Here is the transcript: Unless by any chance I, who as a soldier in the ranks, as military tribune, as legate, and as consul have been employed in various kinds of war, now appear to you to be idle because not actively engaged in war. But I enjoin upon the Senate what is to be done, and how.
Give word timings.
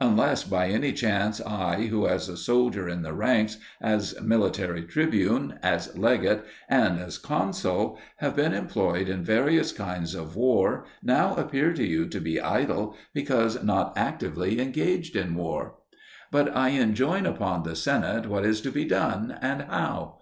Unless 0.00 0.44
by 0.44 0.68
any 0.68 0.94
chance 0.94 1.42
I, 1.42 1.88
who 1.88 2.06
as 2.06 2.30
a 2.30 2.38
soldier 2.38 2.88
in 2.88 3.02
the 3.02 3.12
ranks, 3.12 3.58
as 3.82 4.18
military 4.22 4.82
tribune, 4.82 5.58
as 5.62 5.94
legate, 5.98 6.42
and 6.70 6.98
as 6.98 7.18
consul 7.18 7.98
have 8.16 8.34
been 8.34 8.54
employed 8.54 9.10
in 9.10 9.22
various 9.22 9.72
kinds 9.72 10.14
of 10.14 10.36
war, 10.36 10.86
now 11.02 11.34
appear 11.34 11.74
to 11.74 11.84
you 11.86 12.06
to 12.08 12.18
be 12.18 12.40
idle 12.40 12.96
because 13.12 13.62
not 13.62 13.92
actively 13.94 14.58
engaged 14.58 15.16
in 15.16 15.34
war. 15.34 15.74
But 16.30 16.56
I 16.56 16.70
enjoin 16.70 17.26
upon 17.26 17.64
the 17.64 17.76
Senate 17.76 18.24
what 18.26 18.46
is 18.46 18.62
to 18.62 18.70
be 18.72 18.86
done, 18.86 19.36
and 19.42 19.64
how. 19.64 20.20